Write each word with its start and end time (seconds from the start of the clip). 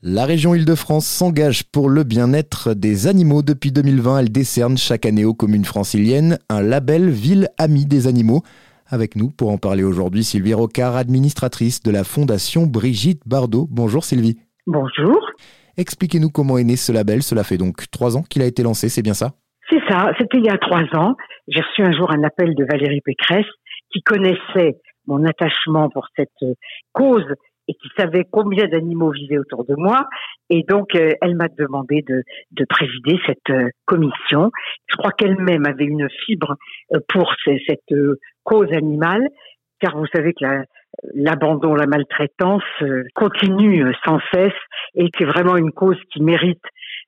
La 0.00 0.26
région 0.26 0.54
Île-de-France 0.54 1.08
s'engage 1.08 1.64
pour 1.72 1.88
le 1.88 2.04
bien-être 2.04 2.72
des 2.72 3.08
animaux. 3.08 3.42
Depuis 3.42 3.72
2020, 3.72 4.20
elle 4.20 4.30
décerne 4.30 4.78
chaque 4.78 5.04
année 5.04 5.24
aux 5.24 5.34
communes 5.34 5.64
franciliennes 5.64 6.38
un 6.48 6.62
label 6.62 7.08
Ville 7.10 7.48
Amie 7.58 7.84
des 7.84 8.06
animaux. 8.06 8.42
Avec 8.86 9.16
nous 9.16 9.28
pour 9.28 9.50
en 9.50 9.58
parler 9.58 9.82
aujourd'hui, 9.82 10.22
Sylvie 10.22 10.54
Rocard, 10.54 10.94
administratrice 10.94 11.82
de 11.82 11.90
la 11.90 12.04
Fondation 12.04 12.64
Brigitte 12.64 13.22
Bardot. 13.26 13.66
Bonjour 13.68 14.04
Sylvie. 14.04 14.38
Bonjour. 14.68 15.18
Expliquez-nous 15.76 16.30
comment 16.30 16.58
est 16.58 16.64
né 16.64 16.76
ce 16.76 16.92
label. 16.92 17.24
Cela 17.24 17.42
fait 17.42 17.58
donc 17.58 17.90
trois 17.90 18.16
ans 18.16 18.22
qu'il 18.22 18.42
a 18.42 18.46
été 18.46 18.62
lancé, 18.62 18.88
c'est 18.88 19.02
bien 19.02 19.14
ça? 19.14 19.32
C'est 19.68 19.82
ça, 19.88 20.12
c'était 20.16 20.38
il 20.38 20.44
y 20.44 20.48
a 20.48 20.58
trois 20.58 20.84
ans. 20.94 21.16
J'ai 21.48 21.60
reçu 21.60 21.82
un 21.82 21.90
jour 21.90 22.12
un 22.12 22.22
appel 22.22 22.54
de 22.54 22.64
Valérie 22.64 23.00
Pécresse 23.00 23.50
qui 23.90 24.02
connaissait 24.02 24.78
mon 25.08 25.24
attachement 25.24 25.88
pour 25.90 26.06
cette 26.14 26.54
cause 26.92 27.26
et 27.68 27.74
qui 27.74 27.88
savait 27.96 28.24
combien 28.30 28.66
d'animaux 28.66 29.10
vivaient 29.10 29.38
autour 29.38 29.64
de 29.64 29.74
moi. 29.76 30.08
Et 30.50 30.64
donc, 30.68 30.94
euh, 30.94 31.12
elle 31.20 31.36
m'a 31.36 31.48
demandé 31.48 32.02
de, 32.08 32.22
de 32.52 32.64
présider 32.68 33.20
cette 33.26 33.50
euh, 33.50 33.68
commission. 33.84 34.50
Je 34.86 34.96
crois 34.96 35.12
qu'elle-même 35.12 35.66
avait 35.66 35.84
une 35.84 36.08
fibre 36.24 36.56
euh, 36.94 37.00
pour 37.08 37.32
cette 37.66 37.94
cause 38.42 38.72
animale, 38.72 39.28
car 39.80 39.96
vous 39.96 40.06
savez 40.12 40.32
que 40.32 40.44
l'abandon, 41.14 41.74
la, 41.74 41.86
maltraitance 41.86 42.62
continue 43.14 43.84
sans 44.04 44.18
cesse 44.32 44.52
et 44.94 45.08
c'est 45.16 45.26
vraiment 45.26 45.56
une 45.56 45.70
cause 45.70 45.98
qui 46.10 46.22
mérite 46.22 46.62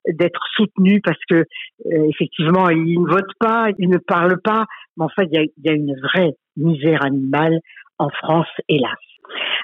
d'être 0.07 0.41
soutenue 0.55 1.01
parce 1.01 1.19
que 1.29 1.45
effectivement, 1.87 2.69
ils 2.69 3.01
ne 3.01 3.09
votent 3.11 3.35
pas, 3.41 3.69
ils 3.79 3.89
ne 3.89 3.97
parlent 3.97 4.41
pas, 4.43 4.67
mais 4.97 5.05
en 5.07 5.09
fait, 5.09 5.27
il 5.33 5.35
y 5.35 5.39
a, 5.39 5.43
y 5.43 5.71
a 5.71 5.75
une 5.75 5.99
vraie 6.01 6.33
misère 6.57 7.05
animale 7.05 7.59
en 7.99 8.11
France, 8.11 8.49
hélas. 8.69 9.10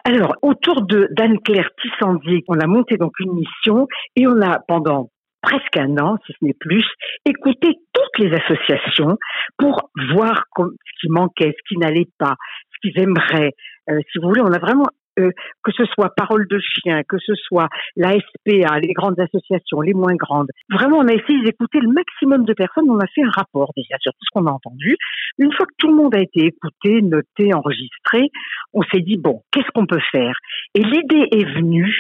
Alors, 0.07 0.37
autour 0.41 0.83
de 0.83 1.09
d'Anne-Claire 1.11 1.69
Tissandier, 1.83 2.45
on 2.47 2.61
a 2.61 2.69
monté 2.69 2.97
donc 2.97 3.19
une 3.19 3.33
mission 3.33 3.89
et 4.15 4.29
on 4.29 4.41
a 4.41 4.61
pendant 4.69 5.11
presque 5.43 5.77
un 5.77 5.99
an, 5.99 6.17
si 6.25 6.33
ce 6.33 6.45
n'est 6.45 6.55
plus, 6.55 6.85
écouté 7.25 7.75
toutes 7.93 8.19
les 8.25 8.33
associations 8.33 9.19
pour 9.59 9.91
voir 10.15 10.45
ce 10.57 11.01
qui 11.01 11.09
manquait, 11.09 11.57
ce 11.59 11.69
qui 11.69 11.77
n'allait 11.81 12.07
pas, 12.21 12.37
ce 12.73 12.89
qu'ils 12.89 13.03
aimeraient. 13.03 13.51
Euh, 13.91 13.99
si 14.13 14.21
vous 14.21 14.29
voulez, 14.29 14.43
on 14.43 14.53
a 14.53 14.61
vraiment 14.61 14.87
euh, 15.19 15.31
que 15.63 15.73
ce 15.73 15.85
soit 15.87 16.11
Parole 16.17 16.47
de 16.49 16.59
Chien, 16.59 17.03
que 17.09 17.17
ce 17.19 17.35
soit 17.35 17.69
la 17.97 18.13
SPA, 18.13 18.79
les 18.81 18.93
grandes 18.93 19.19
associations, 19.19 19.81
les 19.81 19.95
moins 19.95 20.15
grandes. 20.15 20.49
Vraiment, 20.71 20.99
on 20.99 21.09
a 21.09 21.13
essayé 21.13 21.43
d'écouter 21.43 21.81
le 21.81 21.89
maximum 21.89 22.45
de 22.45 22.53
personnes. 22.53 22.91
On 22.91 22.99
a 22.99 23.07
fait 23.07 23.23
un 23.23 23.31
rapport 23.31 23.73
déjà 23.77 23.97
sur 24.01 24.13
tout 24.13 24.25
ce 24.25 24.31
qu'on 24.33 24.47
a 24.47 24.51
entendu. 24.51 24.97
Une 25.39 25.53
fois 25.53 25.67
que 25.67 25.75
tout 25.79 25.89
le 25.89 25.95
monde 25.95 26.15
a 26.15 26.21
été 26.21 26.47
écouté, 26.47 27.03
noté, 27.03 27.55
enregistré, 27.55 28.31
on 28.73 28.83
s'est 28.83 29.01
dit 29.01 29.17
bon, 29.17 29.43
qu'est-ce 29.53 29.71
qu'on 29.75 29.87
peut 29.87 30.03
faire? 30.13 30.35
Et 30.75 30.83
l'idée 30.83 31.29
est 31.33 31.55
venue 31.55 31.95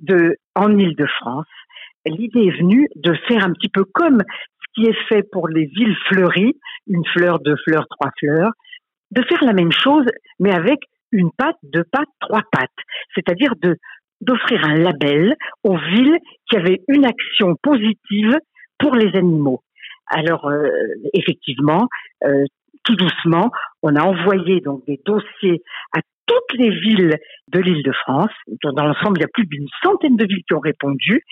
de 0.00 0.36
en 0.54 0.76
Île-de-France. 0.76 1.46
L'idée 2.06 2.46
est 2.46 2.58
venue 2.58 2.88
de 2.96 3.14
faire 3.28 3.44
un 3.44 3.52
petit 3.52 3.68
peu 3.68 3.84
comme 3.84 4.20
ce 4.20 4.66
qui 4.74 4.88
est 4.88 5.08
fait 5.08 5.22
pour 5.32 5.48
les 5.48 5.66
villes 5.66 5.96
fleuries, 6.08 6.54
une 6.86 7.04
fleur, 7.12 7.40
deux 7.40 7.56
fleurs, 7.64 7.86
trois 7.88 8.10
fleurs, 8.18 8.52
de 9.10 9.22
faire 9.22 9.44
la 9.44 9.52
même 9.52 9.72
chose, 9.72 10.04
mais 10.38 10.52
avec 10.52 10.80
une 11.14 11.30
patte, 11.30 11.56
deux 11.62 11.84
pattes, 11.90 12.08
trois 12.20 12.42
pattes. 12.52 12.70
C'est-à-dire 13.14 13.54
de 13.62 13.76
d'offrir 14.20 14.64
un 14.64 14.76
label 14.76 15.36
aux 15.64 15.76
villes 15.76 16.18
qui 16.48 16.56
avaient 16.56 16.82
une 16.88 17.04
action 17.04 17.56
positive 17.62 18.38
pour 18.78 18.94
les 18.94 19.16
animaux. 19.16 19.62
Alors 20.06 20.48
euh, 20.48 20.68
effectivement, 21.12 21.88
euh, 22.24 22.44
tout 22.84 22.96
doucement, 22.96 23.50
on 23.82 23.96
a 23.96 24.02
envoyé 24.02 24.60
donc 24.60 24.84
des 24.86 25.00
dossiers 25.04 25.62
à 25.94 26.00
toutes 26.26 26.58
les 26.58 26.70
villes 26.70 27.16
de 27.48 27.60
l'Île-de-France. 27.60 28.30
Dans 28.62 28.84
l'ensemble, 28.84 29.18
il 29.18 29.22
y 29.22 29.24
a 29.24 29.32
plus 29.32 29.46
d'une 29.46 29.68
centaine 29.82 30.16
de 30.16 30.24
villes 30.26 30.44
qui 30.46 30.54
ont 30.54 30.60
répondu 30.60 31.22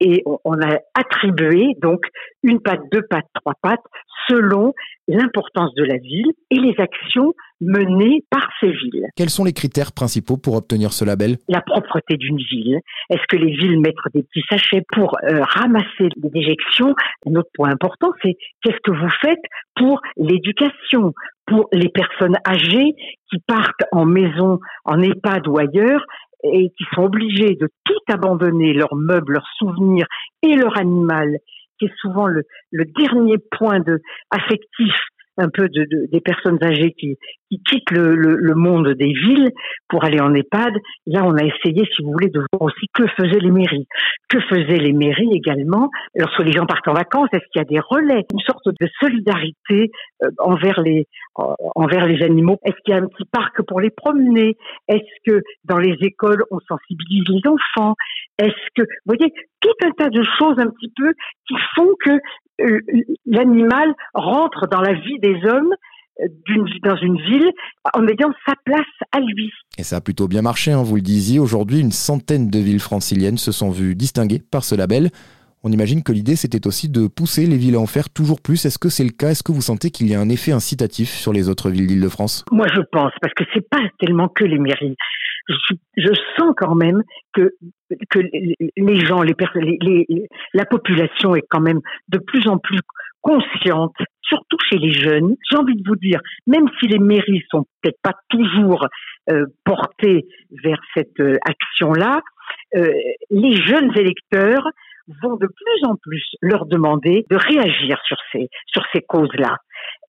et 0.00 0.22
on 0.44 0.60
a 0.60 0.78
attribué 0.94 1.74
donc 1.80 2.04
une 2.42 2.60
patte, 2.60 2.80
deux 2.92 3.02
pattes, 3.08 3.26
trois 3.34 3.54
pattes 3.60 3.84
selon 4.28 4.72
l'importance 5.08 5.72
de 5.74 5.84
la 5.84 5.96
ville 5.98 6.32
et 6.50 6.56
les 6.56 6.74
actions 6.78 7.32
menées 7.60 8.24
par 8.30 8.48
ces 8.60 8.70
villes. 8.70 9.06
Quels 9.16 9.30
sont 9.30 9.44
les 9.44 9.52
critères 9.52 9.92
principaux 9.92 10.36
pour 10.36 10.56
obtenir 10.56 10.92
ce 10.92 11.04
label? 11.04 11.36
La 11.48 11.60
propreté 11.60 12.16
d'une 12.16 12.38
ville. 12.38 12.80
Est-ce 13.10 13.22
que 13.28 13.36
les 13.36 13.52
villes 13.52 13.80
mettent 13.80 13.94
des 14.14 14.22
petits 14.22 14.44
sachets 14.50 14.82
pour 14.92 15.16
euh, 15.22 15.42
ramasser 15.42 16.08
les 16.22 16.30
déjections? 16.30 16.94
Un 17.26 17.36
autre 17.36 17.50
point 17.54 17.70
important, 17.70 18.10
c'est 18.22 18.36
qu'est-ce 18.62 18.80
que 18.82 18.90
vous 18.90 19.10
faites 19.20 19.42
pour 19.76 20.00
l'éducation, 20.16 21.12
pour 21.46 21.68
les 21.72 21.88
personnes 21.88 22.36
âgées 22.46 22.94
qui 23.30 23.38
partent 23.46 23.84
en 23.92 24.04
maison, 24.04 24.60
en 24.84 25.00
EHPAD 25.00 25.48
ou 25.48 25.58
ailleurs 25.58 26.04
et 26.44 26.70
qui 26.76 26.84
sont 26.94 27.02
obligées 27.02 27.56
de 27.56 27.68
tout 27.84 28.12
abandonner, 28.12 28.72
leurs 28.72 28.94
meubles, 28.94 29.34
leurs 29.34 29.48
souvenirs 29.58 30.06
et 30.42 30.54
leur 30.54 30.78
animal 30.78 31.38
qui 31.78 31.86
est 31.86 31.94
souvent 32.00 32.26
le, 32.26 32.42
le 32.70 32.84
dernier 32.84 33.36
point 33.50 33.80
de 33.80 34.00
affectif 34.30 34.94
un 35.38 35.48
peu 35.48 35.68
de, 35.68 35.82
de, 35.84 36.06
des 36.10 36.20
personnes 36.20 36.58
âgées 36.62 36.92
qui, 36.92 37.16
qui 37.50 37.62
quittent 37.62 37.90
le, 37.90 38.14
le, 38.14 38.36
le, 38.36 38.54
monde 38.54 38.88
des 38.94 39.12
villes 39.12 39.50
pour 39.88 40.04
aller 40.04 40.20
en 40.20 40.34
EHPAD. 40.34 40.74
Là, 41.06 41.24
on 41.24 41.34
a 41.36 41.44
essayé, 41.44 41.84
si 41.94 42.02
vous 42.02 42.12
voulez, 42.12 42.28
de 42.28 42.40
voir 42.52 42.62
aussi 42.62 42.86
que 42.94 43.06
faisaient 43.08 43.40
les 43.40 43.50
mairies. 43.50 43.86
Que 44.28 44.40
faisaient 44.40 44.78
les 44.78 44.92
mairies 44.92 45.30
également 45.32 45.90
lorsque 46.14 46.40
les 46.40 46.52
gens 46.52 46.66
partent 46.66 46.88
en 46.88 46.94
vacances? 46.94 47.28
Est-ce 47.32 47.44
qu'il 47.52 47.60
y 47.60 47.64
a 47.64 47.64
des 47.64 47.80
relais 47.80 48.24
Une 48.32 48.40
sorte 48.40 48.66
de 48.68 48.88
solidarité 49.00 49.90
euh, 50.22 50.30
envers 50.38 50.80
les 50.80 51.06
euh, 51.38 51.42
envers 51.74 52.06
les 52.06 52.22
animaux? 52.24 52.58
Est-ce 52.64 52.76
qu'il 52.84 52.94
y 52.94 52.98
a 52.98 53.02
un 53.02 53.06
petit 53.06 53.28
parc 53.30 53.62
pour 53.62 53.80
les 53.80 53.90
promener? 53.90 54.56
Est-ce 54.88 55.30
que 55.30 55.42
dans 55.64 55.78
les 55.78 55.96
écoles, 56.00 56.42
on 56.50 56.58
sensibilise 56.60 57.24
les 57.28 57.42
enfants? 57.48 57.94
Est-ce 58.38 58.66
que, 58.74 58.82
vous 58.82 59.14
voyez, 59.16 59.32
tout 59.60 59.74
un 59.84 59.90
tas 59.90 60.10
de 60.10 60.22
choses 60.38 60.58
un 60.58 60.68
petit 60.68 60.92
peu 60.96 61.12
qui 61.48 61.54
font 61.74 61.92
que 62.04 62.18
l'animal 63.26 63.94
rentre 64.14 64.66
dans 64.68 64.80
la 64.80 64.94
vie 64.94 65.18
des 65.20 65.40
hommes 65.44 65.74
euh, 66.20 66.26
dans 66.82 66.96
une 66.96 67.16
ville 67.16 67.50
en 67.94 68.06
ayant 68.06 68.32
sa 68.46 68.54
place 68.64 68.86
à 69.12 69.20
lui. 69.20 69.50
Et 69.78 69.82
ça 69.82 69.96
a 69.96 70.00
plutôt 70.00 70.28
bien 70.28 70.42
marché, 70.42 70.72
hein, 70.72 70.82
vous 70.82 70.96
le 70.96 71.02
disiez. 71.02 71.38
Aujourd'hui, 71.38 71.80
une 71.80 71.92
centaine 71.92 72.48
de 72.48 72.58
villes 72.58 72.80
franciliennes 72.80 73.38
se 73.38 73.52
sont 73.52 73.70
vues 73.70 73.94
distinguées 73.94 74.40
par 74.50 74.64
ce 74.64 74.74
label. 74.74 75.10
On 75.62 75.72
imagine 75.72 76.02
que 76.02 76.12
l'idée, 76.12 76.36
c'était 76.36 76.66
aussi 76.66 76.88
de 76.88 77.08
pousser 77.08 77.44
les 77.44 77.56
villes 77.56 77.74
à 77.74 77.80
en 77.80 77.86
faire 77.86 78.08
toujours 78.08 78.40
plus. 78.40 78.64
Est-ce 78.64 78.78
que 78.78 78.88
c'est 78.88 79.04
le 79.04 79.10
cas? 79.10 79.30
Est-ce 79.30 79.42
que 79.42 79.52
vous 79.52 79.62
sentez 79.62 79.90
qu'il 79.90 80.08
y 80.08 80.14
a 80.14 80.20
un 80.20 80.28
effet 80.28 80.52
incitatif 80.52 81.10
sur 81.10 81.32
les 81.32 81.48
autres 81.48 81.70
villes 81.70 81.86
d'Île-de-France? 81.86 82.44
Moi, 82.52 82.66
je 82.72 82.82
pense, 82.92 83.12
parce 83.20 83.34
que 83.34 83.44
c'est 83.52 83.68
pas 83.68 83.80
tellement 83.98 84.28
que 84.28 84.44
les 84.44 84.58
mairies. 84.58 84.96
Je, 85.48 86.10
sens 86.36 86.54
quand 86.56 86.74
même 86.74 87.02
que 87.32 87.50
les 88.76 89.00
gens, 89.00 89.22
les 89.22 89.34
personnes, 89.34 89.64
la 90.54 90.64
population 90.64 91.34
est 91.36 91.46
quand 91.48 91.60
même 91.60 91.80
de 92.08 92.18
plus 92.18 92.48
en 92.48 92.58
plus 92.58 92.80
consciente, 93.26 93.94
surtout 94.22 94.56
chez 94.68 94.78
les 94.78 94.92
jeunes. 94.92 95.34
J'ai 95.50 95.56
envie 95.56 95.74
de 95.74 95.82
vous 95.86 95.96
dire, 95.96 96.20
même 96.46 96.68
si 96.78 96.86
les 96.86 97.00
mairies 97.00 97.42
sont 97.50 97.64
peut-être 97.82 98.00
pas 98.02 98.14
toujours 98.28 98.86
euh, 99.30 99.46
portées 99.64 100.26
vers 100.62 100.80
cette 100.94 101.18
euh, 101.18 101.36
action-là, 101.44 102.20
euh, 102.76 102.88
les 103.30 103.56
jeunes 103.56 103.90
électeurs 103.96 104.68
vont 105.22 105.36
de 105.36 105.46
plus 105.46 105.88
en 105.88 105.96
plus 105.96 106.24
leur 106.40 106.66
demander 106.66 107.24
de 107.30 107.36
réagir 107.36 107.98
sur 108.06 108.16
ces 108.32 108.48
sur 108.66 108.84
ces 108.92 109.02
causes-là. 109.02 109.56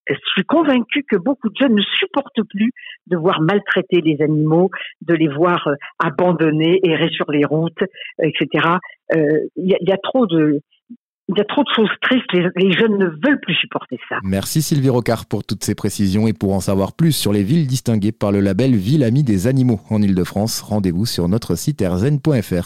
Je 0.09 0.15
suis 0.33 0.43
convaincue 0.43 1.03
que 1.09 1.17
beaucoup 1.17 1.49
de 1.49 1.55
jeunes 1.59 1.75
ne 1.75 1.81
supportent 1.81 2.43
plus 2.49 2.71
de 3.07 3.17
voir 3.17 3.41
maltraiter 3.41 4.01
les 4.01 4.21
animaux, 4.21 4.69
de 5.01 5.13
les 5.13 5.27
voir 5.27 5.67
euh, 5.67 5.75
abandonnés, 5.99 6.79
errer 6.83 7.09
sur 7.09 7.31
les 7.31 7.45
routes, 7.45 7.83
etc. 8.21 8.67
Euh, 9.15 9.39
il 9.55 9.77
y, 9.79 9.91
a 9.91 9.97
trop 9.97 10.25
de 10.25 10.61
il 11.29 11.37
y 11.37 11.41
a 11.41 11.43
trop 11.43 11.63
de 11.63 11.69
choses 11.75 11.89
tristes, 12.01 12.31
les, 12.33 12.71
jeunes 12.71 12.97
ne 12.97 13.07
veulent 13.07 13.39
plus 13.41 13.55
supporter 13.55 13.99
ça. 14.07 14.15
Merci 14.23 14.61
Sylvie 14.61 14.89
Rocard 14.89 15.25
pour 15.25 15.43
toutes 15.43 15.63
ces 15.63 15.75
précisions 15.75 16.25
et 16.27 16.33
pour 16.33 16.53
en 16.53 16.61
savoir 16.61 16.93
plus 16.95 17.11
sur 17.11 17.33
les 17.33 17.43
villes 17.43 17.67
distinguées 17.67 18.13
par 18.13 18.31
le 18.31 18.39
label 18.39 18.75
Ville 18.75 19.03
Amie 19.03 19.23
des 19.23 19.47
Animaux 19.47 19.81
en 19.89 20.01
Ile-de-France, 20.01 20.61
rendez-vous 20.61 21.05
sur 21.05 21.27
notre 21.27 21.55
site 21.55 21.81
erzen.fr. 21.81 22.65